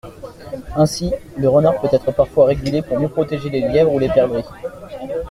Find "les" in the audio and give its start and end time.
3.51-3.61, 3.99-4.09